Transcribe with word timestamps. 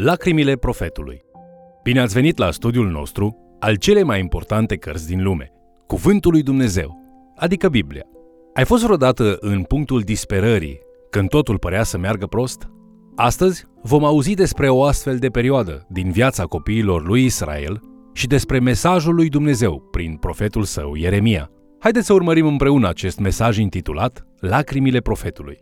Lacrimile 0.00 0.56
profetului. 0.56 1.24
Bine 1.82 2.00
ați 2.00 2.14
venit 2.14 2.38
la 2.38 2.50
studiul 2.50 2.88
nostru 2.90 3.56
al 3.60 3.74
cele 3.76 4.02
mai 4.02 4.20
importante 4.20 4.76
cărți 4.76 5.06
din 5.06 5.22
lume, 5.22 5.52
Cuvântul 5.86 6.32
lui 6.32 6.42
Dumnezeu, 6.42 6.98
adică 7.36 7.68
Biblia. 7.68 8.02
Ai 8.54 8.64
fost 8.64 8.84
vreodată 8.84 9.36
în 9.40 9.62
punctul 9.62 10.00
disperării, 10.00 10.78
când 11.10 11.28
totul 11.28 11.58
părea 11.58 11.82
să 11.82 11.98
meargă 11.98 12.26
prost? 12.26 12.68
Astăzi 13.16 13.64
vom 13.82 14.04
auzi 14.04 14.34
despre 14.34 14.68
o 14.68 14.84
astfel 14.84 15.16
de 15.18 15.28
perioadă 15.28 15.86
din 15.88 16.10
viața 16.10 16.44
copiilor 16.44 17.06
lui 17.06 17.24
Israel 17.24 17.80
și 18.12 18.26
despre 18.26 18.58
mesajul 18.58 19.14
lui 19.14 19.28
Dumnezeu 19.28 19.88
prin 19.90 20.16
profetul 20.16 20.62
său 20.62 20.94
Ieremia. 20.94 21.50
Haideți 21.78 22.06
să 22.06 22.12
urmărim 22.12 22.46
împreună 22.46 22.88
acest 22.88 23.18
mesaj 23.18 23.58
intitulat 23.58 24.26
Lacrimile 24.40 25.00
profetului. 25.00 25.58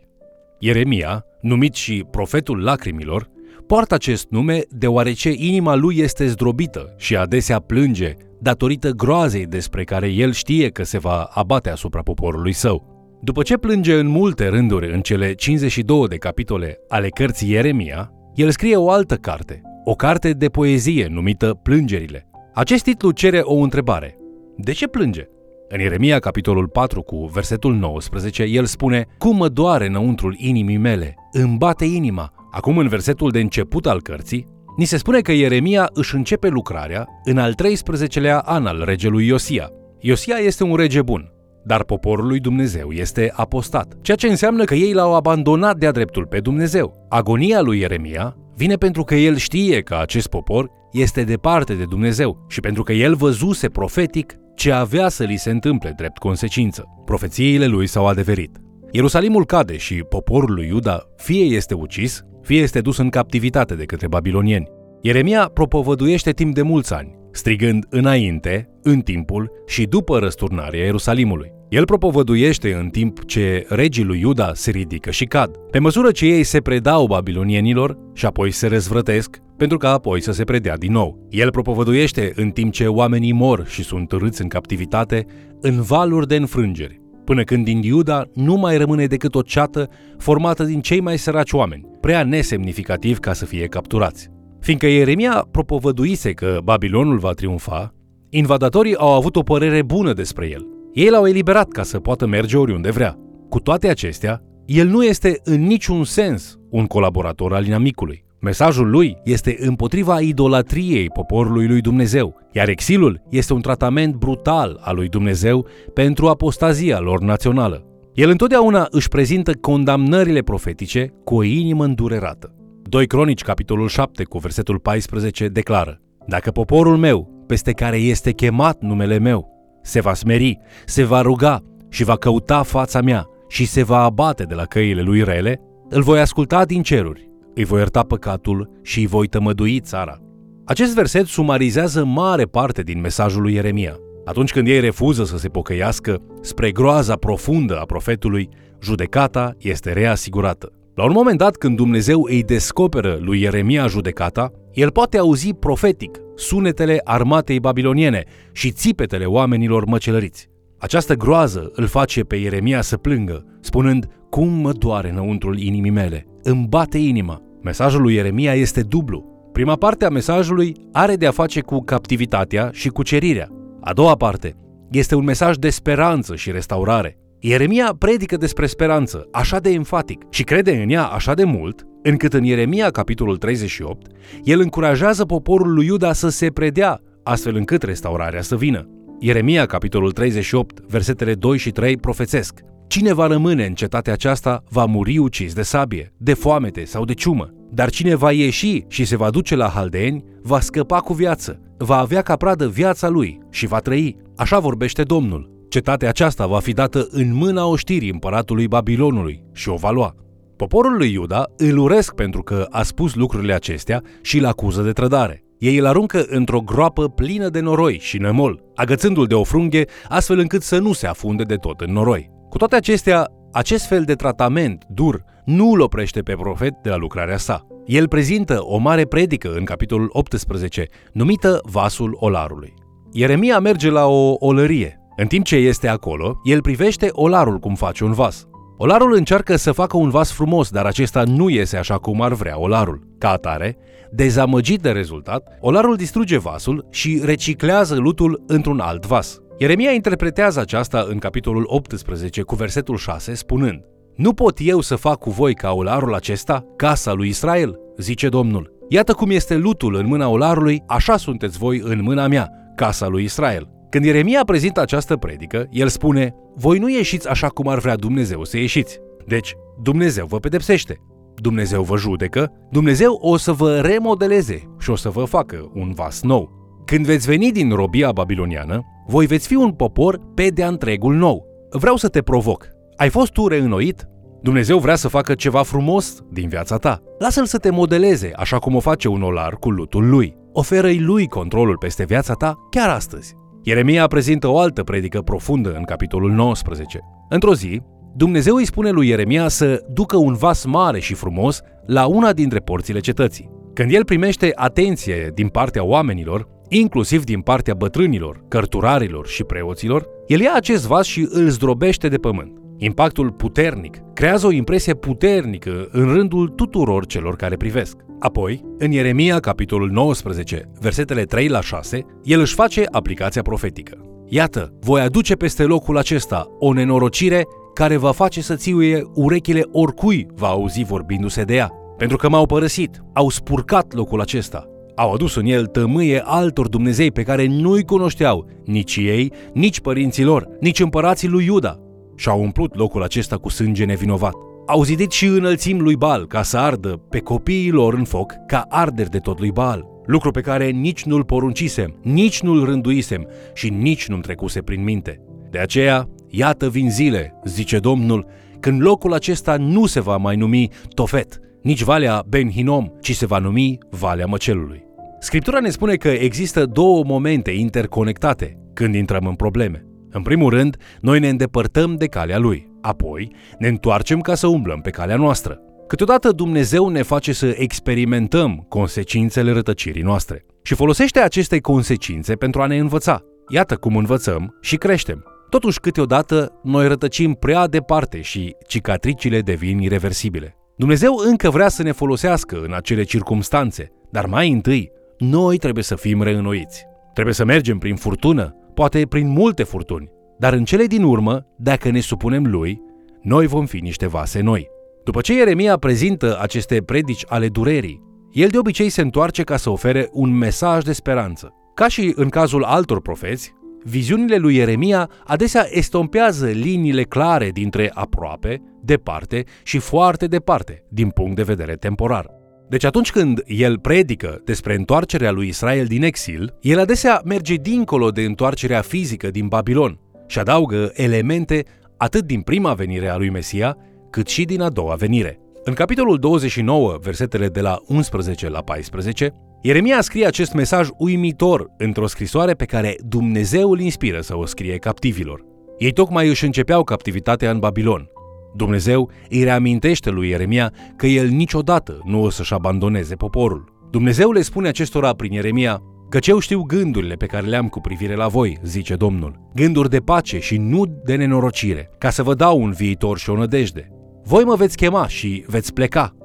Ieremia, 0.59 1.25
numit 1.41 1.73
și 1.73 2.05
profetul 2.11 2.63
lacrimilor, 2.63 3.35
Poartă 3.67 3.93
acest 3.93 4.27
nume 4.29 4.61
deoarece 4.69 5.31
inima 5.35 5.75
lui 5.75 5.97
este 5.97 6.27
zdrobită 6.27 6.93
și 6.97 7.15
adesea 7.17 7.59
plânge 7.59 8.13
datorită 8.39 8.89
groazei 8.89 9.45
despre 9.45 9.83
care 9.83 10.07
el 10.07 10.31
știe 10.31 10.69
că 10.69 10.83
se 10.83 10.97
va 10.97 11.29
abate 11.31 11.69
asupra 11.69 12.01
poporului 12.01 12.51
său. 12.51 12.95
După 13.21 13.41
ce 13.41 13.57
plânge 13.57 13.93
în 13.93 14.07
multe 14.07 14.47
rânduri 14.47 14.93
în 14.93 15.01
cele 15.01 15.33
52 15.33 16.07
de 16.07 16.15
capitole 16.15 16.77
ale 16.87 17.07
cărții 17.07 17.49
Ieremia, 17.49 18.11
el 18.35 18.49
scrie 18.49 18.75
o 18.75 18.89
altă 18.89 19.15
carte, 19.15 19.61
o 19.83 19.93
carte 19.93 20.31
de 20.31 20.47
poezie 20.47 21.07
numită 21.11 21.59
Plângerile. 21.63 22.29
Acest 22.53 22.83
titlu 22.83 23.11
cere 23.11 23.39
o 23.43 23.55
întrebare. 23.55 24.17
De 24.57 24.71
ce 24.71 24.87
plânge? 24.87 25.25
În 25.69 25.79
Ieremia, 25.79 26.19
capitolul 26.19 26.67
4, 26.67 27.01
cu 27.01 27.25
versetul 27.25 27.75
19, 27.75 28.43
el 28.43 28.65
spune 28.65 29.05
Cum 29.17 29.35
mă 29.35 29.47
doare 29.47 29.87
înăuntrul 29.87 30.35
inimii 30.37 30.77
mele, 30.77 31.15
îmi 31.31 31.57
bate 31.57 31.85
inima, 31.85 32.31
Acum, 32.57 32.77
în 32.77 32.87
versetul 32.87 33.31
de 33.31 33.39
început 33.39 33.85
al 33.85 34.01
cărții, 34.01 34.47
ni 34.77 34.85
se 34.85 34.97
spune 34.97 35.19
că 35.19 35.31
Ieremia 35.31 35.89
își 35.93 36.15
începe 36.15 36.47
lucrarea 36.47 37.07
în 37.23 37.37
al 37.37 37.53
13-lea 37.53 38.37
an 38.43 38.65
al 38.65 38.81
regelui 38.85 39.27
Iosia. 39.27 39.69
Iosia 39.99 40.35
este 40.35 40.63
un 40.63 40.75
rege 40.75 41.01
bun, 41.01 41.31
dar 41.65 41.83
poporul 41.83 42.27
lui 42.27 42.39
Dumnezeu 42.39 42.91
este 42.91 43.31
apostat, 43.35 43.97
ceea 44.01 44.17
ce 44.17 44.27
înseamnă 44.27 44.63
că 44.63 44.75
ei 44.75 44.93
l-au 44.93 45.15
abandonat 45.15 45.77
de-a 45.77 45.91
dreptul 45.91 46.25
pe 46.25 46.39
Dumnezeu. 46.39 47.05
Agonia 47.09 47.61
lui 47.61 47.79
Ieremia 47.79 48.35
vine 48.55 48.75
pentru 48.75 49.03
că 49.03 49.15
el 49.15 49.35
știe 49.35 49.81
că 49.81 49.97
acest 50.01 50.27
popor 50.27 50.69
este 50.91 51.23
departe 51.23 51.73
de 51.73 51.83
Dumnezeu 51.83 52.45
și 52.49 52.59
pentru 52.59 52.83
că 52.83 52.93
el 52.93 53.15
văzuse 53.15 53.67
profetic 53.67 54.33
ce 54.55 54.71
avea 54.71 55.09
să 55.09 55.23
li 55.23 55.35
se 55.35 55.49
întâmple 55.49 55.93
drept 55.95 56.17
consecință. 56.17 56.85
Profețiile 57.05 57.65
lui 57.65 57.87
s-au 57.87 58.07
adeverit. 58.07 58.57
Ierusalimul 58.91 59.45
cade 59.45 59.77
și 59.77 59.95
poporul 59.95 60.53
lui 60.53 60.67
Iuda 60.67 61.01
fie 61.15 61.43
este 61.43 61.73
ucis, 61.73 62.21
fie 62.47 62.61
este 62.61 62.81
dus 62.81 62.97
în 62.97 63.09
captivitate 63.09 63.75
de 63.75 63.85
către 63.85 64.07
babilonieni. 64.07 64.67
Ieremia 65.01 65.49
propovăduiește 65.53 66.31
timp 66.31 66.53
de 66.53 66.61
mulți 66.61 66.93
ani, 66.93 67.15
strigând 67.31 67.85
înainte, 67.89 68.69
în 68.81 68.99
timpul 68.99 69.51
și 69.65 69.85
după 69.85 70.17
răsturnarea 70.19 70.83
Ierusalimului. 70.83 71.51
El 71.69 71.85
propovăduiește 71.85 72.73
în 72.73 72.89
timp 72.89 73.25
ce 73.25 73.65
regii 73.69 74.03
lui 74.03 74.19
Iuda 74.19 74.51
se 74.53 74.71
ridică 74.71 75.11
și 75.11 75.25
cad, 75.25 75.57
pe 75.71 75.79
măsură 75.79 76.11
ce 76.11 76.25
ei 76.25 76.43
se 76.43 76.59
predau 76.59 77.05
babilonienilor 77.05 77.97
și 78.13 78.25
apoi 78.25 78.51
se 78.51 78.67
răzvrătesc, 78.67 79.37
pentru 79.57 79.77
ca 79.77 79.91
apoi 79.91 80.21
să 80.21 80.31
se 80.31 80.43
predea 80.43 80.77
din 80.77 80.91
nou. 80.91 81.27
El 81.29 81.51
propovăduiește 81.51 82.31
în 82.35 82.49
timp 82.49 82.73
ce 82.73 82.87
oamenii 82.87 83.33
mor 83.33 83.65
și 83.65 83.83
sunt 83.83 84.11
râți 84.11 84.41
în 84.41 84.47
captivitate, 84.47 85.25
în 85.61 85.81
valuri 85.81 86.27
de 86.27 86.35
înfrângeri, 86.35 87.01
până 87.27 87.43
când 87.43 87.65
din 87.65 87.81
Iuda 87.81 88.23
nu 88.33 88.55
mai 88.55 88.77
rămâne 88.77 89.05
decât 89.05 89.35
o 89.35 89.41
ceată 89.41 89.89
formată 90.17 90.63
din 90.63 90.81
cei 90.81 90.99
mai 90.99 91.17
săraci 91.17 91.51
oameni, 91.51 91.85
prea 92.01 92.23
nesemnificativ 92.23 93.19
ca 93.19 93.33
să 93.33 93.45
fie 93.45 93.65
capturați. 93.65 94.29
Fiindcă 94.59 94.87
Ieremia 94.87 95.47
propovăduise 95.51 96.31
că 96.31 96.59
Babilonul 96.63 97.17
va 97.17 97.31
triumfa, 97.31 97.93
invadatorii 98.29 98.95
au 98.95 99.13
avut 99.13 99.35
o 99.35 99.41
părere 99.41 99.81
bună 99.81 100.13
despre 100.13 100.49
el. 100.49 100.67
Ei 100.93 101.09
l-au 101.09 101.27
eliberat 101.27 101.71
ca 101.71 101.83
să 101.83 101.99
poată 101.99 102.25
merge 102.25 102.57
oriunde 102.57 102.91
vrea. 102.91 103.15
Cu 103.49 103.59
toate 103.59 103.87
acestea, 103.87 104.41
el 104.65 104.87
nu 104.87 105.03
este 105.03 105.39
în 105.43 105.61
niciun 105.61 106.03
sens 106.03 106.57
un 106.69 106.85
colaborator 106.85 107.53
al 107.53 107.65
inamicului. 107.65 108.25
Mesajul 108.39 108.89
lui 108.89 109.17
este 109.23 109.57
împotriva 109.59 110.19
idolatriei 110.19 111.09
poporului 111.09 111.67
lui 111.67 111.81
Dumnezeu, 111.81 112.35
iar 112.51 112.69
exilul 112.69 113.21
este 113.29 113.53
un 113.53 113.61
tratament 113.61 114.15
brutal 114.15 114.79
al 114.81 114.95
lui 114.95 115.07
Dumnezeu 115.07 115.67
pentru 115.93 116.27
apostazia 116.27 116.99
lor 116.99 117.19
națională. 117.21 117.85
El 118.13 118.29
întotdeauna 118.29 118.87
își 118.89 119.07
prezintă 119.07 119.53
condamnările 119.53 120.41
profetice 120.41 121.13
cu 121.23 121.35
o 121.35 121.43
inimă 121.43 121.83
îndurerată. 121.83 122.55
2 122.83 123.07
Cronici, 123.07 123.41
capitolul 123.41 123.87
7, 123.87 124.23
cu 124.23 124.37
versetul 124.37 124.79
14, 124.79 125.47
declară 125.47 126.01
Dacă 126.27 126.51
poporul 126.51 126.97
meu, 126.97 127.43
peste 127.47 127.71
care 127.71 127.97
este 127.97 128.31
chemat 128.31 128.81
numele 128.81 129.17
meu, 129.19 129.47
se 129.81 130.01
va 130.01 130.13
smeri, 130.13 130.57
se 130.85 131.03
va 131.03 131.21
ruga 131.21 131.63
și 131.89 132.03
va 132.03 132.15
căuta 132.15 132.63
fața 132.63 133.01
mea 133.01 133.25
și 133.47 133.65
se 133.65 133.83
va 133.83 134.03
abate 134.03 134.43
de 134.43 134.53
la 134.53 134.63
căile 134.63 135.01
lui 135.01 135.23
rele, 135.23 135.61
îl 135.89 136.01
voi 136.01 136.19
asculta 136.19 136.65
din 136.65 136.81
ceruri, 136.81 137.29
îi 137.57 137.63
voi 137.63 137.79
ierta 137.79 138.03
păcatul 138.03 138.69
și 138.81 138.99
îi 138.99 139.07
voi 139.07 139.27
tămădui 139.27 139.79
țara. 139.79 140.21
Acest 140.65 140.93
verset 140.93 141.25
sumarizează 141.25 142.05
mare 142.05 142.43
parte 142.43 142.81
din 142.81 142.99
mesajul 142.99 143.41
lui 143.41 143.53
Ieremia. 143.53 143.97
Atunci 144.25 144.51
când 144.51 144.67
ei 144.67 144.79
refuză 144.79 145.23
să 145.23 145.37
se 145.37 145.47
pocăiască, 145.47 146.21
spre 146.41 146.71
groaza 146.71 147.15
profundă 147.15 147.79
a 147.79 147.85
profetului, 147.85 148.49
judecata 148.81 149.55
este 149.57 149.93
reasigurată. 149.93 150.71
La 150.95 151.03
un 151.03 151.11
moment 151.11 151.37
dat, 151.37 151.55
când 151.55 151.75
Dumnezeu 151.75 152.23
îi 152.23 152.43
descoperă 152.43 153.17
lui 153.21 153.41
Ieremia 153.41 153.87
judecata, 153.87 154.51
el 154.73 154.91
poate 154.91 155.17
auzi 155.17 155.53
profetic 155.53 156.17
sunetele 156.35 157.01
armatei 157.03 157.59
babiloniene 157.59 158.23
și 158.51 158.71
țipetele 158.71 159.25
oamenilor 159.25 159.85
măcelăriți. 159.85 160.49
Această 160.77 161.13
groază 161.13 161.71
îl 161.73 161.85
face 161.85 162.21
pe 162.21 162.35
Ieremia 162.35 162.81
să 162.81 162.97
plângă, 162.97 163.45
spunând, 163.61 164.07
cum 164.29 164.49
mă 164.49 164.71
doare 164.71 165.09
înăuntrul 165.09 165.59
inimii 165.59 165.91
mele, 165.91 166.25
îmi 166.43 166.65
bate 166.69 166.97
inima. 166.97 167.41
Mesajul 167.67 168.01
lui 168.01 168.13
Ieremia 168.13 168.53
este 168.53 168.81
dublu. 168.81 169.49
Prima 169.51 169.75
parte 169.75 170.05
a 170.05 170.09
mesajului 170.09 170.75
are 170.91 171.15
de 171.15 171.25
a 171.25 171.31
face 171.31 171.61
cu 171.61 171.83
captivitatea 171.83 172.69
și 172.73 172.89
cucerirea. 172.89 173.47
A 173.81 173.93
doua 173.93 174.15
parte 174.15 174.55
este 174.91 175.15
un 175.15 175.23
mesaj 175.23 175.55
de 175.55 175.69
speranță 175.69 176.35
și 176.35 176.51
restaurare. 176.51 177.17
Ieremia 177.39 177.95
predică 177.99 178.37
despre 178.37 178.65
speranță 178.65 179.27
așa 179.31 179.59
de 179.59 179.69
enfatic 179.69 180.25
și 180.29 180.43
crede 180.43 180.81
în 180.81 180.89
ea 180.89 181.05
așa 181.05 181.33
de 181.33 181.43
mult, 181.43 181.87
încât 182.03 182.33
în 182.33 182.43
Ieremia, 182.43 182.89
capitolul 182.89 183.37
38, 183.37 184.07
el 184.43 184.59
încurajează 184.59 185.25
poporul 185.25 185.73
lui 185.73 185.85
Iuda 185.85 186.13
să 186.13 186.29
se 186.29 186.49
predea, 186.49 187.01
astfel 187.23 187.55
încât 187.55 187.83
restaurarea 187.83 188.41
să 188.41 188.55
vină. 188.55 188.89
Ieremia, 189.19 189.65
capitolul 189.65 190.11
38, 190.11 190.79
versetele 190.79 191.33
2 191.33 191.57
și 191.57 191.71
3 191.71 191.97
profețesc. 191.97 192.59
Cine 192.87 193.13
va 193.13 193.27
rămâne 193.27 193.65
în 193.65 193.73
cetatea 193.73 194.13
aceasta 194.13 194.63
va 194.69 194.85
muri 194.85 195.17
ucis 195.17 195.53
de 195.53 195.61
sabie, 195.61 196.13
de 196.17 196.33
foamete 196.33 196.85
sau 196.85 197.05
de 197.05 197.13
ciumă. 197.13 197.51
Dar 197.69 197.89
cine 197.89 198.15
va 198.15 198.31
ieși 198.31 198.85
și 198.87 199.05
se 199.05 199.15
va 199.15 199.29
duce 199.29 199.55
la 199.55 199.67
Haldeeni, 199.67 200.23
va 200.41 200.59
scăpa 200.59 200.99
cu 200.99 201.13
viață, 201.13 201.59
va 201.77 201.97
avea 201.97 202.21
ca 202.21 202.35
pradă 202.35 202.67
viața 202.67 203.09
lui 203.09 203.39
și 203.49 203.67
va 203.67 203.79
trăi. 203.79 204.17
Așa 204.35 204.59
vorbește 204.59 205.03
Domnul. 205.03 205.55
Cetatea 205.69 206.09
aceasta 206.09 206.47
va 206.47 206.59
fi 206.59 206.71
dată 206.71 207.07
în 207.09 207.33
mâna 207.33 207.65
oștirii 207.65 208.11
împăratului 208.11 208.67
Babilonului 208.67 209.43
și 209.53 209.69
o 209.69 209.75
va 209.75 209.91
lua. 209.91 210.15
Poporul 210.55 210.97
lui 210.97 211.11
Iuda 211.11 211.45
îl 211.57 211.77
uresc 211.77 212.13
pentru 212.13 212.41
că 212.41 212.65
a 212.69 212.83
spus 212.83 213.15
lucrurile 213.15 213.53
acestea 213.53 214.01
și 214.21 214.37
îl 214.37 214.45
acuză 214.45 214.81
de 214.81 214.91
trădare. 214.91 215.43
Ei 215.59 215.77
îl 215.77 215.85
aruncă 215.85 216.25
într-o 216.27 216.61
groapă 216.61 217.09
plină 217.09 217.49
de 217.49 217.59
noroi 217.59 217.97
și 218.01 218.17
nămol, 218.17 218.63
agățându-l 218.75 219.25
de 219.25 219.33
o 219.33 219.43
frunghe, 219.43 219.85
astfel 220.07 220.39
încât 220.39 220.61
să 220.61 220.79
nu 220.79 220.93
se 220.93 221.07
afunde 221.07 221.43
de 221.43 221.55
tot 221.55 221.81
în 221.81 221.93
noroi. 221.93 222.29
Cu 222.49 222.57
toate 222.57 222.75
acestea, 222.75 223.27
acest 223.51 223.87
fel 223.87 224.03
de 224.03 224.13
tratament 224.13 224.85
dur 224.89 225.23
nu 225.47 225.71
îl 225.71 225.81
oprește 225.81 226.21
pe 226.21 226.33
profet 226.33 226.73
de 226.81 226.89
la 226.89 226.95
lucrarea 226.95 227.37
sa. 227.37 227.67
El 227.85 228.07
prezintă 228.07 228.59
o 228.61 228.77
mare 228.77 229.05
predică 229.05 229.53
în 229.55 229.63
capitolul 229.63 230.09
18, 230.11 230.85
numită 231.11 231.59
Vasul 231.63 232.17
Olarului. 232.19 232.73
Ieremia 233.11 233.59
merge 233.59 233.89
la 233.89 234.05
o 234.05 234.35
olărie. 234.39 234.99
În 235.15 235.27
timp 235.27 235.45
ce 235.45 235.55
este 235.55 235.87
acolo, 235.87 236.39
el 236.43 236.61
privește 236.61 237.09
olarul 237.11 237.59
cum 237.59 237.75
face 237.75 238.03
un 238.03 238.11
vas. 238.11 238.45
Olarul 238.77 239.13
încearcă 239.13 239.55
să 239.55 239.71
facă 239.71 239.97
un 239.97 240.09
vas 240.09 240.31
frumos, 240.31 240.69
dar 240.69 240.85
acesta 240.85 241.23
nu 241.23 241.49
iese 241.49 241.77
așa 241.77 241.97
cum 241.97 242.21
ar 242.21 242.33
vrea 242.33 242.59
olarul. 242.59 243.07
Ca 243.17 243.29
atare, 243.29 243.77
dezamăgit 244.11 244.81
de 244.81 244.91
rezultat, 244.91 245.57
olarul 245.59 245.95
distruge 245.95 246.37
vasul 246.37 246.87
și 246.91 247.21
reciclează 247.23 247.95
lutul 247.95 248.43
într-un 248.47 248.79
alt 248.79 249.05
vas. 249.05 249.39
Ieremia 249.57 249.91
interpretează 249.91 250.59
aceasta 250.59 251.05
în 251.09 251.17
capitolul 251.17 251.63
18 251.67 252.41
cu 252.41 252.55
versetul 252.55 252.97
6 252.97 253.33
spunând 253.33 253.85
Nu 254.17 254.33
pot 254.33 254.57
eu 254.61 254.81
să 254.81 254.95
fac 254.95 255.19
cu 255.19 255.29
voi 255.29 255.53
ca 255.53 255.71
olarul 255.71 256.13
acesta, 256.13 256.65
casa 256.75 257.13
lui 257.13 257.27
Israel, 257.27 257.79
zice 257.97 258.29
Domnul. 258.29 258.71
Iată 258.89 259.13
cum 259.13 259.29
este 259.29 259.55
lutul 259.55 259.95
în 259.95 260.07
mâna 260.07 260.27
olarului, 260.27 260.83
așa 260.87 261.17
sunteți 261.17 261.57
voi 261.57 261.81
în 261.83 262.03
mâna 262.03 262.27
mea, 262.27 262.51
casa 262.75 263.07
lui 263.07 263.23
Israel. 263.23 263.69
Când 263.89 264.05
Ieremia 264.05 264.43
prezintă 264.45 264.81
această 264.81 265.15
predică, 265.17 265.67
el 265.71 265.87
spune, 265.87 266.33
voi 266.55 266.77
nu 266.77 266.89
ieșiți 266.89 267.29
așa 267.29 267.47
cum 267.47 267.67
ar 267.67 267.79
vrea 267.79 267.95
Dumnezeu 267.95 268.43
să 268.43 268.57
ieșiți. 268.57 268.99
Deci, 269.25 269.55
Dumnezeu 269.81 270.25
vă 270.25 270.39
pedepsește. 270.39 270.97
Dumnezeu 271.35 271.83
vă 271.83 271.97
judecă, 271.97 272.51
Dumnezeu 272.71 273.13
o 273.21 273.37
să 273.37 273.51
vă 273.51 273.79
remodeleze 273.79 274.75
și 274.79 274.89
o 274.89 274.95
să 274.95 275.09
vă 275.09 275.23
facă 275.23 275.71
un 275.73 275.93
vas 275.93 276.21
nou. 276.21 276.51
Când 276.85 277.05
veți 277.05 277.27
veni 277.27 277.51
din 277.51 277.71
robia 277.71 278.11
babiloniană, 278.11 278.81
voi 279.07 279.25
veți 279.25 279.47
fi 279.47 279.55
un 279.55 279.71
popor 279.71 280.19
pe 280.33 280.47
de-a 280.47 280.67
întregul 280.67 281.15
nou. 281.15 281.45
Vreau 281.69 281.95
să 281.95 282.07
te 282.07 282.21
provoc. 282.21 282.75
Ai 282.97 283.09
fost 283.09 283.31
tu 283.31 283.47
reînnoit? 283.47 284.07
Dumnezeu 284.41 284.77
vrea 284.77 284.95
să 284.95 285.07
facă 285.07 285.33
ceva 285.33 285.63
frumos 285.63 286.17
din 286.31 286.49
viața 286.49 286.77
ta. 286.77 287.01
Lasă-l 287.19 287.45
să 287.45 287.57
te 287.57 287.69
modeleze, 287.69 288.31
așa 288.35 288.57
cum 288.57 288.75
o 288.75 288.79
face 288.79 289.07
un 289.07 289.21
olar 289.21 289.53
cu 289.53 289.69
lutul 289.69 290.09
lui. 290.09 290.35
Oferă-i 290.53 290.99
lui 290.99 291.27
controlul 291.27 291.77
peste 291.77 292.05
viața 292.05 292.33
ta 292.33 292.67
chiar 292.69 292.89
astăzi. 292.89 293.35
Ieremia 293.63 294.07
prezintă 294.07 294.47
o 294.47 294.59
altă 294.59 294.83
predică 294.83 295.21
profundă 295.21 295.73
în 295.73 295.83
capitolul 295.83 296.31
19. 296.31 296.99
Într-o 297.29 297.53
zi, 297.53 297.81
Dumnezeu 298.15 298.55
îi 298.55 298.65
spune 298.65 298.89
lui 298.89 299.07
Ieremia 299.07 299.47
să 299.47 299.83
ducă 299.89 300.17
un 300.17 300.33
vas 300.33 300.65
mare 300.65 300.99
și 300.99 301.13
frumos 301.13 301.61
la 301.85 302.05
una 302.05 302.33
dintre 302.33 302.59
porțile 302.59 302.99
cetății. 302.99 303.49
Când 303.73 303.93
el 303.93 304.05
primește 304.05 304.51
atenție 304.55 305.31
din 305.33 305.47
partea 305.47 305.83
oamenilor, 305.83 306.47
inclusiv 306.69 307.23
din 307.23 307.41
partea 307.41 307.73
bătrânilor, 307.73 308.43
cărturarilor 308.47 309.27
și 309.27 309.43
preoților, 309.43 310.07
el 310.27 310.39
ia 310.39 310.51
acest 310.55 310.87
vas 310.87 311.05
și 311.05 311.27
îl 311.29 311.49
zdrobește 311.49 312.07
de 312.07 312.17
pământ. 312.17 312.57
Impactul 312.79 313.31
puternic 313.31 313.97
creează 314.13 314.47
o 314.47 314.51
impresie 314.51 314.93
puternică 314.93 315.87
în 315.91 316.13
rândul 316.13 316.47
tuturor 316.47 317.05
celor 317.05 317.35
care 317.35 317.55
privesc. 317.55 317.97
Apoi, 318.19 318.63
în 318.77 318.91
Ieremia, 318.91 319.39
capitolul 319.39 319.89
19, 319.89 320.71
versetele 320.79 321.23
3 321.23 321.47
la 321.47 321.61
6, 321.61 322.05
el 322.23 322.39
își 322.39 322.53
face 322.53 322.83
aplicația 322.91 323.41
profetică. 323.41 323.97
Iată, 324.25 324.73
voi 324.79 325.01
aduce 325.01 325.35
peste 325.35 325.63
locul 325.63 325.97
acesta 325.97 326.47
o 326.59 326.73
nenorocire 326.73 327.43
care 327.73 327.97
va 327.97 328.11
face 328.11 328.41
să 328.41 328.55
țiuie 328.55 329.03
urechile 329.13 329.63
oricui 329.71 330.27
va 330.35 330.47
auzi 330.47 330.83
vorbindu-se 330.83 331.43
de 331.43 331.55
ea. 331.55 331.71
Pentru 331.97 332.17
că 332.17 332.29
m-au 332.29 332.45
părăsit, 332.45 333.01
au 333.13 333.29
spurcat 333.29 333.93
locul 333.93 334.21
acesta, 334.21 334.65
au 334.95 335.13
adus 335.13 335.35
în 335.35 335.45
el 335.45 335.65
tămâie 335.65 336.21
altor 336.25 336.67
Dumnezei 336.67 337.11
pe 337.11 337.23
care 337.23 337.47
nu-i 337.47 337.83
cunoșteau, 337.83 338.47
nici 338.65 338.95
ei, 338.95 339.31
nici 339.53 339.79
părinții 339.79 340.23
lor, 340.23 340.47
nici 340.59 340.79
împărații 340.79 341.27
lui 341.27 341.45
Iuda, 341.45 341.79
și 342.17 342.29
au 342.29 342.41
umplut 342.41 342.75
locul 342.75 343.03
acesta 343.03 343.37
cu 343.37 343.49
sânge 343.49 343.85
nevinovat. 343.85 344.33
Au 344.67 344.83
zidit 344.83 345.11
și 345.11 345.25
înălțim 345.25 345.81
lui 345.81 345.95
Bal 345.95 346.27
ca 346.27 346.41
să 346.41 346.57
ardă 346.57 347.01
pe 347.09 347.19
copiii 347.19 347.71
lor 347.71 347.93
în 347.93 348.03
foc 348.03 348.33
ca 348.47 348.65
arderi 348.69 349.09
de 349.09 349.17
tot 349.17 349.39
lui 349.39 349.51
Bal, 349.51 349.85
lucru 350.05 350.31
pe 350.31 350.41
care 350.41 350.69
nici 350.69 351.03
nu-l 351.03 351.23
poruncisem, 351.23 351.99
nici 352.01 352.41
nu-l 352.41 352.65
rânduisem 352.65 353.27
și 353.53 353.69
nici 353.69 354.07
nu-mi 354.07 354.21
trecuse 354.21 354.61
prin 354.61 354.83
minte. 354.83 355.21
De 355.51 355.59
aceea, 355.59 356.09
iată 356.27 356.69
vin 356.69 356.89
zile, 356.89 357.39
zice 357.45 357.79
Domnul, 357.79 358.25
când 358.59 358.81
locul 358.81 359.13
acesta 359.13 359.57
nu 359.57 359.85
se 359.85 359.99
va 359.99 360.17
mai 360.17 360.35
numi 360.35 360.69
Tofet, 360.93 361.39
nici 361.61 361.83
Valea 361.83 362.23
Ben 362.27 362.51
Hinom, 362.51 362.91
ci 363.01 363.15
se 363.15 363.25
va 363.25 363.37
numi 363.37 363.77
Valea 363.89 364.25
Măcelului. 364.25 364.85
Scriptura 365.19 365.59
ne 365.59 365.69
spune 365.69 365.95
că 365.95 366.07
există 366.07 366.65
două 366.65 367.03
momente 367.03 367.51
interconectate 367.51 368.57
când 368.73 368.95
intrăm 368.95 369.25
în 369.25 369.35
probleme. 369.35 369.86
În 370.17 370.23
primul 370.23 370.49
rând, 370.49 370.77
noi 371.01 371.19
ne 371.19 371.29
îndepărtăm 371.29 371.95
de 371.95 372.05
calea 372.05 372.37
Lui, 372.37 372.67
apoi 372.81 373.31
ne 373.59 373.67
întoarcem 373.67 374.19
ca 374.19 374.35
să 374.35 374.47
umblăm 374.47 374.81
pe 374.81 374.89
calea 374.89 375.15
noastră. 375.15 375.59
Câteodată 375.87 376.31
Dumnezeu 376.31 376.89
ne 376.89 377.01
face 377.01 377.33
să 377.33 377.55
experimentăm 377.57 378.65
consecințele 378.69 379.51
rătăcirii 379.51 380.01
noastre 380.01 380.45
și 380.63 380.75
folosește 380.75 381.19
aceste 381.19 381.59
consecințe 381.59 382.35
pentru 382.35 382.61
a 382.61 382.65
ne 382.65 382.77
învăța. 382.77 383.21
Iată 383.49 383.75
cum 383.75 383.95
învățăm 383.95 384.57
și 384.61 384.75
creștem. 384.75 385.23
Totuși, 385.49 385.79
câteodată, 385.79 386.59
noi 386.63 386.87
rătăcim 386.87 387.33
prea 387.33 387.67
departe 387.67 388.21
și 388.21 388.55
cicatricile 388.67 389.39
devin 389.39 389.79
irreversibile. 389.79 390.55
Dumnezeu 390.77 391.15
încă 391.29 391.49
vrea 391.49 391.67
să 391.67 391.83
ne 391.83 391.91
folosească 391.91 392.61
în 392.63 392.73
acele 392.73 393.03
circumstanțe, 393.03 393.91
dar 394.11 394.25
mai 394.25 394.51
întâi, 394.51 394.91
noi 395.17 395.57
trebuie 395.57 395.83
să 395.83 395.95
fim 395.95 396.21
reînnoiți. 396.21 396.85
Trebuie 397.17 397.37
să 397.37 397.45
mergem 397.45 397.77
prin 397.77 397.95
furtună, 397.95 398.55
poate 398.73 399.05
prin 399.09 399.27
multe 399.27 399.63
furtuni, 399.63 400.09
dar 400.39 400.53
în 400.53 400.65
cele 400.65 400.85
din 400.85 401.03
urmă, 401.03 401.45
dacă 401.55 401.89
ne 401.89 401.99
supunem 401.99 402.45
lui, 402.45 402.81
noi 403.21 403.47
vom 403.47 403.65
fi 403.65 403.77
niște 403.77 404.07
vase 404.07 404.41
noi. 404.41 404.67
După 405.03 405.21
ce 405.21 405.33
Ieremia 405.33 405.77
prezintă 405.77 406.37
aceste 406.41 406.81
predici 406.81 407.23
ale 407.27 407.47
durerii, 407.47 408.01
el 408.31 408.49
de 408.49 408.57
obicei 408.57 408.89
se 408.89 409.01
întoarce 409.01 409.43
ca 409.43 409.57
să 409.57 409.69
ofere 409.69 410.09
un 410.11 410.37
mesaj 410.37 410.83
de 410.83 410.93
speranță. 410.93 411.53
Ca 411.73 411.87
și 411.87 412.13
în 412.15 412.29
cazul 412.29 412.63
altor 412.63 413.01
profeți, 413.01 413.53
viziunile 413.83 414.35
lui 414.35 414.55
Ieremia 414.55 415.09
adesea 415.23 415.67
estompează 415.69 416.45
liniile 416.45 417.03
clare 417.03 417.49
dintre 417.49 417.91
aproape, 417.93 418.61
departe 418.81 419.43
și 419.63 419.77
foarte 419.79 420.27
departe, 420.27 420.83
din 420.89 421.09
punct 421.09 421.35
de 421.35 421.43
vedere 421.43 421.73
temporar. 421.73 422.36
Deci 422.69 422.83
atunci 422.83 423.11
când 423.11 423.43
el 423.45 423.79
predică 423.79 424.41
despre 424.45 424.75
întoarcerea 424.75 425.31
lui 425.31 425.47
Israel 425.47 425.85
din 425.85 426.03
exil, 426.03 426.53
el 426.61 426.79
adesea 426.79 427.21
merge 427.25 427.55
dincolo 427.55 428.09
de 428.09 428.21
întoarcerea 428.21 428.81
fizică 428.81 429.31
din 429.31 429.47
Babilon 429.47 429.99
și 430.27 430.39
adaugă 430.39 430.91
elemente 430.93 431.65
atât 431.97 432.25
din 432.25 432.41
prima 432.41 432.73
venire 432.73 433.07
a 433.07 433.17
lui 433.17 433.29
Mesia, 433.29 433.77
cât 434.09 434.27
și 434.27 434.43
din 434.43 434.61
a 434.61 434.69
doua 434.69 434.95
venire. 434.95 435.39
În 435.63 435.73
capitolul 435.73 436.17
29, 436.17 436.97
versetele 437.01 437.47
de 437.47 437.61
la 437.61 437.77
11 437.87 438.49
la 438.49 438.61
14, 438.61 439.33
Ieremia 439.61 440.01
scrie 440.01 440.25
acest 440.25 440.53
mesaj 440.53 440.87
uimitor 440.97 441.71
într-o 441.77 442.07
scrisoare 442.07 442.53
pe 442.53 442.65
care 442.65 442.95
Dumnezeu 442.99 443.71
îl 443.71 443.79
inspiră 443.79 444.21
să 444.21 444.37
o 444.37 444.45
scrie 444.45 444.77
captivilor. 444.77 445.45
Ei 445.77 445.91
tocmai 445.91 446.27
își 446.27 446.45
începeau 446.45 446.83
captivitatea 446.83 447.51
în 447.51 447.59
Babilon 447.59 448.09
Dumnezeu 448.57 449.09
îi 449.29 449.43
reamintește 449.43 450.09
lui 450.09 450.29
Ieremia 450.29 450.73
că 450.95 451.07
el 451.07 451.27
niciodată 451.27 452.01
nu 452.03 452.23
o 452.23 452.29
să-și 452.29 452.53
abandoneze 452.53 453.15
poporul. 453.15 453.73
Dumnezeu 453.91 454.31
le 454.31 454.41
spune 454.41 454.67
acestora 454.67 455.13
prin 455.13 455.31
Ieremia 455.31 455.81
că 456.09 456.17
eu 456.21 456.39
știu 456.39 456.61
gândurile 456.61 457.15
pe 457.15 457.25
care 457.25 457.47
le-am 457.47 457.67
cu 457.67 457.79
privire 457.79 458.15
la 458.15 458.27
voi, 458.27 458.57
zice 458.63 458.95
Domnul, 458.95 459.49
gânduri 459.55 459.89
de 459.89 459.99
pace 459.99 460.39
și 460.39 460.57
nu 460.57 460.85
de 461.03 461.15
nenorocire, 461.15 461.89
ca 461.97 462.09
să 462.09 462.23
vă 462.23 462.33
dau 462.33 462.61
un 462.61 462.71
viitor 462.71 463.17
și 463.17 463.29
o 463.29 463.35
nădejde. 463.37 463.91
Voi 464.23 464.43
mă 464.43 464.55
veți 464.55 464.77
chema 464.77 465.07
și 465.07 465.43
veți 465.47 465.73
pleca. 465.73 466.15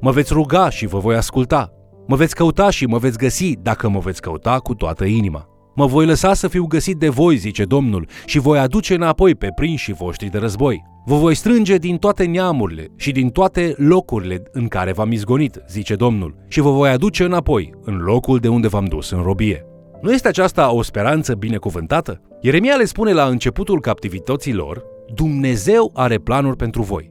Mă 0.00 0.10
veți 0.10 0.32
ruga 0.32 0.70
și 0.70 0.86
vă 0.86 0.98
voi 0.98 1.14
asculta. 1.14 1.72
Mă 2.06 2.16
veți 2.16 2.34
căuta 2.34 2.70
și 2.70 2.86
mă 2.86 2.98
veți 2.98 3.18
găsi 3.18 3.56
dacă 3.62 3.88
mă 3.88 3.98
veți 3.98 4.20
căuta 4.20 4.58
cu 4.58 4.74
toată 4.74 5.04
inima. 5.04 5.51
Mă 5.74 5.86
voi 5.86 6.06
lăsa 6.06 6.34
să 6.34 6.48
fiu 6.48 6.66
găsit 6.66 6.96
de 6.96 7.08
voi, 7.08 7.36
zice 7.36 7.64
Domnul, 7.64 8.06
și 8.26 8.38
voi 8.38 8.58
aduce 8.58 8.94
înapoi 8.94 9.34
pe 9.34 9.48
prinșii 9.54 9.92
voștri 9.92 10.30
de 10.30 10.38
război. 10.38 10.82
Vă 11.04 11.16
voi 11.16 11.34
strânge 11.34 11.76
din 11.76 11.96
toate 11.96 12.24
neamurile 12.24 12.86
și 12.96 13.12
din 13.12 13.28
toate 13.28 13.74
locurile 13.76 14.42
în 14.52 14.68
care 14.68 14.92
v-am 14.92 15.12
izgonit, 15.12 15.62
zice 15.68 15.94
Domnul, 15.94 16.34
și 16.48 16.60
vă 16.60 16.70
voi 16.70 16.90
aduce 16.90 17.24
înapoi, 17.24 17.72
în 17.84 17.96
locul 17.96 18.38
de 18.38 18.48
unde 18.48 18.68
v-am 18.68 18.84
dus 18.84 19.10
în 19.10 19.22
robie. 19.22 19.66
Nu 20.02 20.12
este 20.12 20.28
aceasta 20.28 20.72
o 20.72 20.82
speranță 20.82 21.34
binecuvântată? 21.34 22.20
Ieremia 22.40 22.74
le 22.74 22.84
spune 22.84 23.12
la 23.12 23.24
începutul 23.24 23.80
captivității 23.80 24.54
lor, 24.54 24.84
Dumnezeu 25.14 25.90
are 25.94 26.18
planuri 26.18 26.56
pentru 26.56 26.82
voi. 26.82 27.10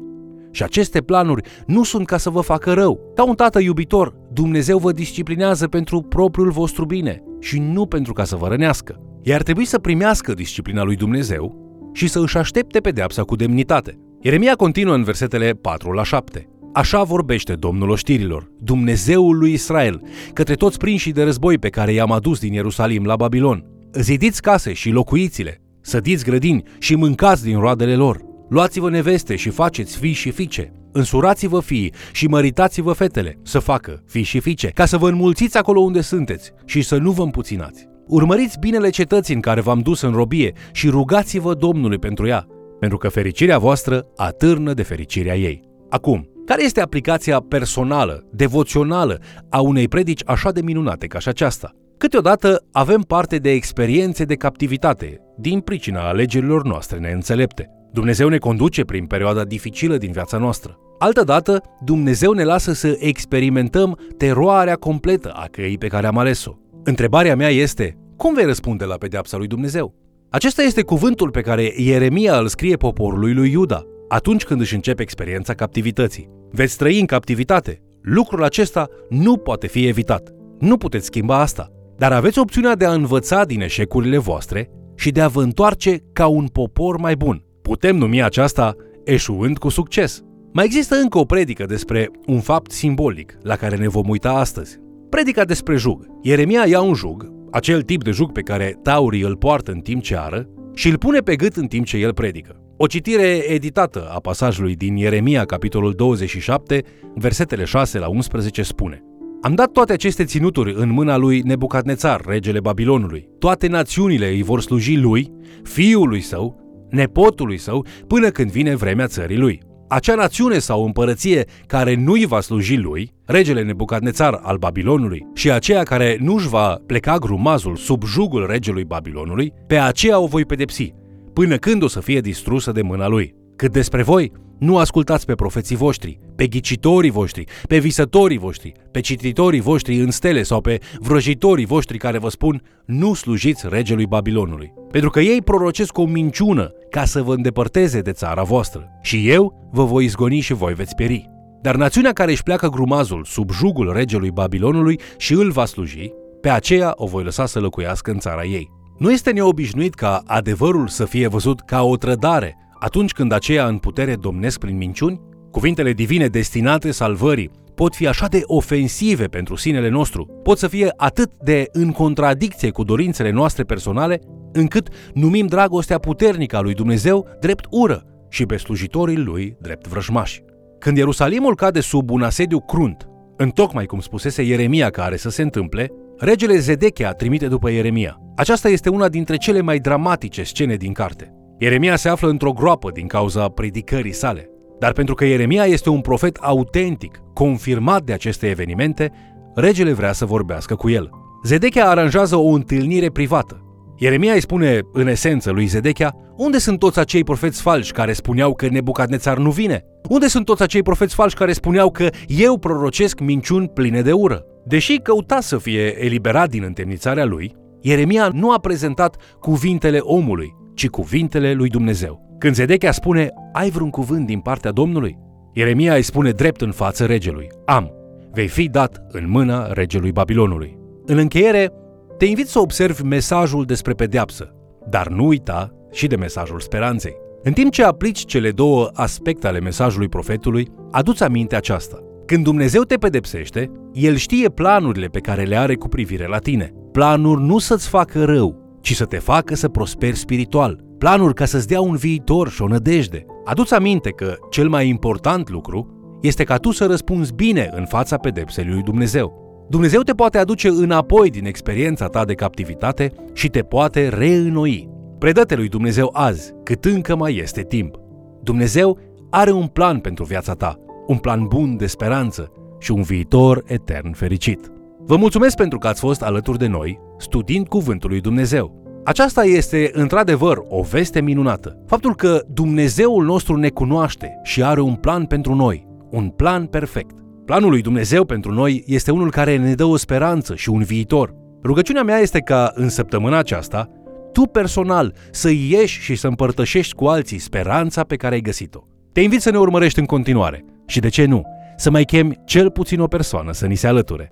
Și 0.52 0.64
aceste 0.64 1.02
planuri 1.02 1.44
nu 1.66 1.84
sunt 1.84 2.06
ca 2.06 2.18
să 2.18 2.30
vă 2.30 2.42
facă 2.42 2.74
rău. 2.74 3.12
Ca 3.16 3.26
un 3.26 3.36
tată 3.36 3.60
iubitor, 3.60 4.16
Dumnezeu 4.34 4.78
vă 4.78 4.92
disciplinează 4.92 5.68
pentru 5.68 6.02
propriul 6.02 6.52
vostru 6.52 6.86
bine 6.86 7.24
și 7.42 7.60
nu 7.60 7.86
pentru 7.86 8.14
ca 8.14 8.24
să 8.24 8.36
vă 8.36 8.48
rănească. 8.48 9.00
Iar 9.22 9.44
trebui 9.44 9.66
să 9.66 9.80
primească 9.80 10.34
disciplina 10.34 10.84
lui 10.84 10.96
Dumnezeu 10.96 11.70
și 11.94 12.08
să 12.08 12.20
își 12.20 12.38
aștepte 12.38 12.80
pedeapsa 12.80 13.24
cu 13.24 13.36
demnitate. 13.36 14.00
Ieremia 14.22 14.54
continuă 14.54 14.94
în 14.94 15.04
versetele 15.04 15.52
4 15.52 15.92
la 15.92 16.04
7. 16.04 16.48
Așa 16.74 17.04
vorbește 17.04 17.54
Domnul 17.54 17.90
oștirilor, 17.90 18.52
Dumnezeul 18.60 19.38
lui 19.38 19.54
Israel, 19.54 20.02
către 20.34 20.54
toți 20.54 20.78
prinșii 20.78 21.12
de 21.12 21.24
război 21.24 21.58
pe 21.58 21.70
care 21.70 21.94
i-am 21.94 22.12
adus 22.12 22.40
din 22.40 22.54
Ierusalim 22.54 23.06
la 23.06 23.16
Babilon. 23.16 23.66
Zidiți 23.94 24.42
case 24.42 24.74
și 24.74 24.90
locuiți-le, 24.90 25.62
sădiți 25.82 26.26
grădini 26.26 26.64
și 26.80 26.96
mâncați 26.96 27.44
din 27.44 27.60
roadele 27.60 27.96
lor. 27.96 28.22
Luați-vă 28.50 28.90
neveste 28.90 29.36
și 29.36 29.50
faceți 29.50 29.98
fii 29.98 30.14
și 30.14 30.32
fiice. 30.32 30.74
Însurați-vă 30.92 31.60
fii 31.60 31.94
și 32.12 32.28
măritați-vă 32.28 32.94
fetele, 32.94 33.38
să 33.44 33.60
facă 33.60 34.04
fii 34.06 34.24
și 34.24 34.40
fiice, 34.40 34.68
ca 34.68 34.86
să 34.86 34.98
vă 34.98 35.10
înmulțiți 35.10 35.58
acolo 35.58 35.80
unde 35.80 36.02
sunteți 36.02 36.52
și 36.66 36.82
să 36.82 36.98
nu 36.98 37.12
vă 37.12 37.24
împuținați. 37.24 37.88
Urmăriți 38.08 38.60
binele 38.60 38.90
cetății 38.90 39.34
în 39.34 39.42
care 39.42 39.62
v-am 39.62 39.80
dus 39.80 40.02
în 40.02 40.12
robie 40.12 40.54
și 40.72 40.90
rugați-vă 40.90 41.54
Domnului 41.54 41.98
pentru 41.98 42.28
ea, 42.28 42.48
pentru 42.80 42.98
că 42.98 43.10
fericirea 43.10 43.58
voastră 43.58 44.06
atârnă 44.16 44.74
de 44.74 44.84
fericirea 44.84 45.36
ei. 45.36 45.62
Acum, 45.90 46.30
care 46.46 46.64
este 46.64 46.82
aplicația 46.82 47.40
personală, 47.40 48.28
devoțională 48.32 49.20
a 49.50 49.62
unei 49.62 49.88
predici 49.88 50.22
așa 50.26 50.52
de 50.52 50.62
minunate 50.62 51.08
ca 51.08 51.20
și 51.20 51.28
aceasta? 51.28 51.72
Câteodată 51.98 52.68
avem 52.72 53.02
parte 53.02 53.38
de 53.38 53.52
experiențe 53.52 54.24
de 54.24 54.36
captivitate 54.36 55.20
din 55.38 55.60
pricina 55.60 56.08
alegerilor 56.08 56.64
noastre 56.64 56.98
neînțelepte. 56.98 57.70
Dumnezeu 57.94 58.28
ne 58.28 58.38
conduce 58.38 58.84
prin 58.84 59.06
perioada 59.06 59.44
dificilă 59.44 59.98
din 59.98 60.12
viața 60.12 60.38
noastră. 60.38 60.78
Altădată, 61.00 61.62
Dumnezeu 61.84 62.32
ne 62.32 62.44
lasă 62.44 62.74
să 62.74 62.98
experimentăm 63.00 64.00
teroarea 64.18 64.76
completă 64.76 65.32
a 65.36 65.48
căii 65.52 65.78
pe 65.78 65.88
care 65.88 66.08
am 66.08 66.18
ales-o. 66.18 66.52
Întrebarea 66.84 67.36
mea 67.36 67.50
este, 67.50 67.98
cum 68.18 68.34
vei 68.34 68.46
răspunde 68.46 68.86
la 68.86 68.96
pedeapsa 68.96 69.38
lui 69.38 69.48
Dumnezeu? 69.48 69.96
Acesta 70.30 70.62
este 70.62 70.82
cuvântul 70.82 71.30
pe 71.30 71.42
care 71.42 71.74
Ieremia 71.78 72.38
îl 72.38 72.48
scrie 72.48 72.76
poporului 72.76 73.34
lui 73.34 73.52
Iuda. 73.52 73.86
atunci 74.08 74.44
când 74.44 74.62
își 74.62 74.76
începe 74.76 75.02
experiența 75.02 75.54
captivității. 75.54 76.30
Veți 76.52 76.78
trăi 76.78 77.00
în 77.00 77.06
captivitate. 77.06 77.82
Lucrul 78.02 78.44
acesta 78.44 78.88
nu 79.10 79.38
poate 79.38 79.68
fi 79.68 79.88
evitat. 79.88 80.30
Nu 80.60 80.78
puteți 80.78 81.06
schimba 81.06 81.40
asta. 81.40 81.72
Dar 81.98 82.12
aveți 82.12 82.40
opțiunea 82.40 82.76
de 82.76 82.86
a 82.86 82.94
învăța 82.94 83.44
din 83.44 83.62
eșecurile 83.62 84.18
voastre 84.18 84.70
și 84.96 85.12
de 85.12 85.22
a 85.22 85.28
vă 85.28 85.42
întoarce 85.42 85.98
ca 86.14 86.28
un 86.28 86.48
popor 86.48 86.98
mai 86.98 87.16
bun. 87.16 87.46
Putem 87.72 87.98
numi 87.98 88.24
aceasta 88.24 88.76
eșuând 89.04 89.58
cu 89.58 89.70
succes. 89.70 90.22
Mai 90.54 90.66
există 90.66 90.96
încă 90.96 91.18
o 91.18 91.26
predică 91.26 91.66
despre 91.66 92.10
un 92.26 92.40
fapt 92.40 92.72
simbolic 92.72 93.38
la 93.42 93.56
care 93.56 93.76
ne 93.76 93.88
vom 93.88 94.10
uita 94.10 94.32
astăzi. 94.32 94.78
Predica 95.10 95.44
despre 95.44 95.76
jug. 95.76 96.06
Ieremia 96.22 96.66
ia 96.68 96.82
un 96.82 96.94
jug, 96.94 97.32
acel 97.52 97.82
tip 97.82 98.04
de 98.04 98.12
jug 98.12 98.32
pe 98.32 98.42
care 98.42 98.80
taurii 98.84 99.22
îl 99.22 99.36
poartă 99.36 99.72
în 99.72 99.80
timp 99.80 100.02
ce 100.02 100.18
ară, 100.18 100.48
și 100.74 100.90
îl 100.90 100.98
pune 100.98 101.20
pe 101.20 101.36
gât 101.36 101.56
în 101.56 101.68
timp 101.68 101.86
ce 101.86 101.98
el 101.98 102.14
predică. 102.14 102.56
O 102.78 102.88
citire 102.88 103.52
editată 103.54 104.10
a 104.14 104.20
pasajului 104.20 104.76
din 104.76 104.96
Ieremia, 104.96 105.46
capitolul 105.46 105.94
27, 105.94 106.84
versetele 107.16 107.64
6 107.64 108.00
la 108.00 108.08
11 108.08 108.62
spune 108.62 109.04
Am 109.42 109.56
dat 109.56 109.72
toate 109.72 109.94
aceste 109.94 110.24
ținuturi 110.24 110.74
în 110.78 110.90
mâna 110.90 111.18
lui 111.18 111.42
Nebucadnețar, 111.42 112.22
regele 112.26 112.60
Babilonului. 112.60 113.28
Toate 113.40 113.68
națiunile 113.68 114.28
îi 114.28 114.44
vor 114.44 114.62
sluji 114.62 114.98
lui, 114.98 115.32
fiului 115.64 116.22
său, 116.22 116.61
nepotului 116.92 117.58
său, 117.58 117.86
până 118.08 118.30
când 118.30 118.52
vine 118.52 118.76
vremea 118.76 119.08
țării 119.08 119.38
lui 119.38 119.70
acea 119.92 120.16
națiune 120.16 120.60
sau 120.60 120.86
împărăție 120.86 121.46
care 121.68 121.96
nu-i 121.96 122.26
va 122.26 122.42
sluji 122.42 122.76
lui, 122.76 123.12
regele 123.26 123.64
Nebucadnețar 123.64 124.40
al 124.44 124.58
Babilonului, 124.58 125.28
și 125.34 125.52
aceea 125.52 125.84
care 125.84 126.18
nu-și 126.20 126.48
va 126.48 126.82
pleca 126.86 127.18
grumazul 127.18 127.76
sub 127.76 128.04
jugul 128.04 128.46
regelui 128.48 128.84
Babilonului, 128.84 129.54
pe 129.68 129.78
aceea 129.78 130.20
o 130.20 130.28
voi 130.28 130.46
pedepsi, 130.46 130.94
până 131.34 131.56
când 131.56 131.84
o 131.84 131.88
să 131.88 132.00
fie 132.00 132.20
distrusă 132.20 132.72
de 132.72 132.82
mâna 132.82 133.08
lui. 133.08 133.36
Cât 133.62 133.72
despre 133.72 134.04
voi, 134.04 134.32
nu 134.60 134.78
ascultați 134.78 135.26
pe 135.26 135.36
profeții 135.36 135.76
voștri, 135.76 136.20
pe 136.36 136.48
ghicitorii 136.48 137.12
voștri, 137.12 137.46
pe 137.68 137.78
visătorii 137.78 138.38
voștri, 138.38 138.72
pe 138.92 139.00
cititorii 139.00 139.62
voștri 139.62 140.00
în 140.00 140.12
stele 140.12 140.44
sau 140.44 140.62
pe 140.62 140.80
vrăjitorii 141.00 141.66
voștri 141.66 141.98
care 141.98 142.18
vă 142.18 142.30
spun 142.30 142.62
nu 142.86 143.14
slujiți 143.14 143.66
regelui 143.70 144.06
Babilonului. 144.06 144.74
Pentru 144.92 145.10
că 145.10 145.20
ei 145.20 145.42
prorocesc 145.42 145.98
o 145.98 146.06
minciună 146.06 146.72
ca 146.90 147.06
să 147.06 147.22
vă 147.22 147.34
îndepărteze 147.34 148.00
de 148.00 148.12
țara 148.12 148.44
voastră. 148.44 148.88
Și 149.02 149.30
eu 149.30 149.70
vă 149.72 149.84
voi 149.84 150.06
izgoni 150.06 150.40
și 150.40 150.54
voi 150.54 150.74
veți 150.74 150.96
pieri. 150.96 151.30
Dar 151.62 151.76
națiunea 151.76 152.14
care 152.14 152.32
își 152.32 152.44
pleacă 152.44 152.68
grumazul 152.68 153.24
sub 153.24 153.52
jugul 153.52 153.94
regelui 153.94 154.32
Babilonului 154.32 155.00
și 155.18 155.34
îl 155.34 155.52
va 155.52 155.66
sluji, 155.66 156.12
pe 156.42 156.50
aceea 156.50 156.94
o 156.96 157.08
voi 157.08 157.24
lăsa 157.24 157.46
să 157.46 157.60
locuiască 157.60 158.12
în 158.12 158.20
țara 158.20 158.44
ei. 158.44 158.70
Nu 158.98 159.12
este 159.12 159.32
neobișnuit 159.32 159.94
ca 159.94 160.22
adevărul 160.26 160.88
să 160.88 161.06
fie 161.06 161.28
văzut 161.28 161.60
ca 161.60 161.84
o 161.84 161.96
trădare 161.96 162.56
atunci 162.82 163.12
când 163.12 163.32
aceia 163.32 163.68
în 163.68 163.78
putere 163.78 164.16
domnesc 164.16 164.60
prin 164.60 164.78
minciuni? 164.78 165.22
Cuvintele 165.52 165.94
divine 165.94 166.28
destinate 166.28 166.92
salvării 166.92 167.52
pot 167.76 167.96
fi 167.96 168.08
așa 168.08 168.28
de 168.28 168.42
ofensive 168.46 169.26
pentru 169.26 169.56
sinele 169.56 169.90
nostru, 169.90 170.26
pot 170.44 170.58
să 170.58 170.68
fie 170.68 170.94
atât 170.98 171.32
de 171.44 171.68
în 171.72 171.92
contradicție 171.92 172.70
cu 172.70 172.84
dorințele 172.84 173.32
noastre 173.32 173.64
personale, 173.64 174.22
încât 174.52 174.88
numim 175.14 175.48
dragostea 175.48 175.98
puternică 175.98 176.58
a 176.58 176.62
lui 176.62 176.74
Dumnezeu 176.74 177.28
drept 177.40 177.66
ură 177.70 178.04
și 178.30 178.46
pe 178.46 178.58
slujitorii 178.58 179.18
lui 179.18 179.58
drept 179.60 179.88
vrăjmași. 179.88 180.44
Când 180.80 180.98
Ierusalimul 180.98 181.56
cade 181.56 181.80
sub 181.80 182.10
un 182.10 182.22
asediu 182.22 182.60
crunt, 182.60 183.08
întocmai 183.38 183.86
cum 183.86 184.00
spusese 184.00 184.42
Ieremia 184.42 184.90
că 184.90 185.02
are 185.02 185.16
să 185.16 185.30
se 185.30 185.42
întâmple, 185.42 185.90
regele 186.18 186.58
Zedechea 186.58 187.12
trimite 187.12 187.48
după 187.48 187.70
Ieremia. 187.70 188.18
Aceasta 188.36 188.70
este 188.70 188.90
una 188.90 189.10
dintre 189.10 189.36
cele 189.36 189.62
mai 189.62 189.80
dramatice 189.80 190.44
scene 190.44 190.76
din 190.76 190.94
carte. 190.94 191.36
Ieremia 191.64 191.96
se 191.96 192.10
află 192.10 192.30
într-o 192.30 192.52
groapă 192.52 192.92
din 192.92 193.08
cauza 193.08 193.48
predicării 193.48 194.14
sale. 194.14 194.50
Dar 194.80 194.92
pentru 194.92 195.16
că 195.16 195.26
Ieremia 195.26 195.66
este 195.66 195.90
un 195.90 196.02
profet 196.02 196.38
autentic, 196.38 197.22
confirmat 197.34 198.04
de 198.04 198.14
aceste 198.14 198.50
evenimente, 198.50 199.12
regele 199.56 199.92
vrea 199.92 200.12
să 200.12 200.26
vorbească 200.26 200.76
cu 200.76 200.90
el. 200.90 201.10
Zedechea 201.44 201.90
aranjează 201.90 202.36
o 202.36 202.48
întâlnire 202.48 203.10
privată. 203.10 203.62
Ieremia 203.98 204.34
îi 204.34 204.42
spune, 204.42 204.80
în 204.94 205.08
esență, 205.08 205.52
lui 205.52 205.66
Zedechea, 205.66 206.16
unde 206.38 206.58
sunt 206.58 206.80
toți 206.80 207.00
acei 207.00 207.24
profeți 207.24 207.62
falși 207.62 207.92
care 207.92 208.14
spuneau 208.14 208.54
că 208.54 208.68
Nebucadnețar 208.68 209.38
nu 209.38 209.52
vine? 209.52 209.84
Unde 210.10 210.28
sunt 210.28 210.46
toți 210.46 210.64
acei 210.64 210.84
profeți 210.84 211.16
falși 211.16 211.36
care 211.36 211.52
spuneau 211.52 211.92
că 211.92 212.10
eu 212.28 212.58
prorocesc 212.58 213.20
minciuni 213.20 213.70
pline 213.70 214.02
de 214.02 214.12
ură? 214.12 214.46
Deși 214.66 214.98
căuta 214.98 215.40
să 215.40 215.58
fie 215.58 216.04
eliberat 216.06 216.50
din 216.50 216.64
întemnițarea 216.64 217.26
lui, 217.26 217.56
Ieremia 217.82 218.30
nu 218.34 218.52
a 218.52 218.60
prezentat 218.60 219.16
cuvintele 219.40 219.98
omului, 220.00 220.60
ci 220.74 220.88
cuvintele 220.88 221.54
lui 221.54 221.70
Dumnezeu. 221.70 222.36
Când 222.38 222.56
Zedechea 222.56 222.92
spune, 222.92 223.30
ai 223.54 223.70
vreun 223.70 223.90
cuvânt 223.90 224.26
din 224.26 224.40
partea 224.40 224.72
Domnului? 224.72 225.18
Ieremia 225.54 225.94
îi 225.94 226.02
spune 226.02 226.32
drept 226.32 226.62
în 226.62 226.72
față 226.72 227.06
regelui, 227.06 227.48
am, 227.66 227.92
vei 228.32 228.48
fi 228.48 228.70
dat 228.70 229.02
în 229.10 229.30
mâna 229.30 229.74
regelui 229.74 230.12
Babilonului. 230.12 230.78
În 231.06 231.18
încheiere, 231.18 231.72
te 232.18 232.26
invit 232.26 232.48
să 232.48 232.60
observi 232.60 233.04
mesajul 233.04 233.66
despre 233.66 233.94
pedeapsă, 233.94 234.54
dar 234.90 235.08
nu 235.08 235.26
uita 235.26 235.72
și 235.92 236.08
de 236.08 236.16
mesajul 236.16 236.60
speranței. 236.60 237.16
În 237.44 237.54
timp 237.54 237.72
ce 237.72 237.84
aplici 237.84 238.26
cele 238.26 238.52
două 238.52 238.90
aspecte 238.94 239.48
ale 239.48 239.60
mesajului 239.60 240.10
profetului, 240.10 240.68
aduți 240.92 241.24
aminte 241.24 241.56
aceasta. 241.56 241.98
Când 242.26 242.44
Dumnezeu 242.44 242.82
te 242.82 242.96
pedepsește, 242.96 243.72
El 243.94 244.16
știe 244.16 244.50
planurile 244.50 245.08
pe 245.08 245.20
care 245.20 245.44
le 245.44 245.58
are 245.58 245.76
cu 245.76 245.88
privire 245.88 246.28
la 246.28 246.38
tine. 246.38 246.72
Planuri 246.92 247.42
nu 247.42 247.58
să-ți 247.58 247.90
facă 247.90 248.26
rău, 248.26 248.61
ci 248.82 248.96
să 248.96 249.06
te 249.06 249.18
facă 249.18 249.56
să 249.56 249.70
prosperi 249.70 250.18
spiritual. 250.18 250.84
Planuri 250.98 251.34
ca 251.34 251.46
să-ți 251.46 251.68
dea 251.68 251.82
un 251.82 251.96
viitor 251.96 252.50
și 252.50 252.62
o 252.62 252.68
nădejde. 252.68 253.26
Aduți 253.46 253.74
aminte 253.74 254.10
că 254.10 254.36
cel 254.50 254.70
mai 254.70 254.88
important 254.88 255.50
lucru 255.50 255.88
este 256.22 256.44
ca 256.44 256.58
tu 256.58 256.72
să 256.72 256.86
răspunzi 256.86 257.34
bine 257.34 257.70
în 257.76 257.86
fața 257.86 258.18
pedepsei 258.18 258.66
lui 258.66 258.82
Dumnezeu. 258.82 259.40
Dumnezeu 259.70 260.02
te 260.02 260.14
poate 260.14 260.38
aduce 260.38 260.68
înapoi 260.68 261.30
din 261.30 261.46
experiența 261.46 262.08
ta 262.08 262.26
de 262.26 262.34
captivitate 262.34 263.12
și 263.34 263.48
te 263.48 263.62
poate 263.62 264.08
reînnoi. 264.08 264.90
Predă-te 265.18 265.56
lui 265.56 265.68
Dumnezeu 265.68 266.10
azi, 266.14 266.54
cât 266.64 266.86
încă 266.86 267.16
mai 267.16 267.36
este 267.36 267.62
timp. 267.62 267.96
Dumnezeu 268.44 268.98
are 269.30 269.52
un 269.52 269.68
plan 269.68 270.00
pentru 270.00 270.24
viața 270.24 270.54
ta, 270.54 270.80
un 271.08 271.18
plan 271.18 271.48
bun 271.48 271.78
de 271.78 271.86
speranță 271.86 272.52
și 272.80 272.92
un 272.92 273.02
viitor 273.02 273.64
etern 273.66 274.14
fericit. 274.14 274.72
Vă 275.06 275.16
mulțumesc 275.16 275.56
pentru 275.56 275.78
că 275.78 275.88
ați 275.88 276.00
fost 276.00 276.22
alături 276.22 276.58
de 276.58 276.68
noi, 276.68 277.00
studiind 277.22 277.68
Cuvântul 277.68 278.10
lui 278.10 278.22
Dumnezeu. 278.22 278.82
Aceasta 279.06 279.44
este, 279.44 279.90
într-adevăr, 279.94 280.58
o 280.68 280.82
veste 280.82 281.22
minunată. 281.22 281.78
Faptul 281.88 282.16
că 282.16 282.42
Dumnezeul 282.48 283.26
nostru 283.26 283.56
ne 283.56 283.70
cunoaște 283.70 284.40
și 284.44 284.64
are 284.64 284.82
un 284.82 284.96
plan 284.96 285.26
pentru 285.26 285.56
noi, 285.56 285.88
un 286.10 286.30
plan 286.30 286.66
perfect. 286.66 287.16
Planul 287.46 287.70
lui 287.70 287.82
Dumnezeu 287.82 288.26
pentru 288.26 288.52
noi 288.52 288.84
este 288.88 289.12
unul 289.12 289.32
care 289.32 289.58
ne 289.58 289.74
dă 289.74 289.84
o 289.84 289.96
speranță 289.96 290.56
și 290.56 290.70
un 290.70 290.84
viitor. 290.84 291.36
Rugăciunea 291.64 292.04
mea 292.04 292.18
este 292.18 292.40
ca, 292.40 292.72
în 292.76 292.90
săptămâna 292.90 293.38
aceasta, 293.38 293.90
tu 294.32 294.42
personal 294.42 295.14
să 295.32 295.50
ieși 295.50 296.02
și 296.02 296.16
să 296.16 296.28
împărtășești 296.28 296.96
cu 296.96 297.06
alții 297.06 297.40
speranța 297.40 298.04
pe 298.04 298.16
care 298.16 298.36
ai 298.36 298.42
găsit-o. 298.42 298.80
Te 299.12 299.22
invit 299.22 299.42
să 299.42 299.52
ne 299.52 299.58
urmărești 299.58 300.00
în 300.00 300.06
continuare 300.06 300.66
și, 300.86 301.00
de 301.00 301.10
ce 301.10 301.26
nu, 301.26 301.44
să 301.78 301.90
mai 301.90 302.04
chemi 302.04 302.36
cel 302.46 302.72
puțin 302.72 303.00
o 303.00 303.08
persoană 303.08 303.52
să 303.52 303.66
ni 303.66 303.76
se 303.76 303.88
alăture. 303.88 304.32